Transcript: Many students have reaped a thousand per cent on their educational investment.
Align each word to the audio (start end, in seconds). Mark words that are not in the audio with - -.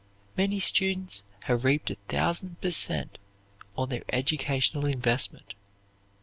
Many 0.35 0.59
students 0.59 1.21
have 1.43 1.63
reaped 1.63 1.91
a 1.91 1.95
thousand 2.07 2.59
per 2.59 2.71
cent 2.71 3.19
on 3.77 3.89
their 3.89 4.01
educational 4.11 4.87
investment. 4.87 5.53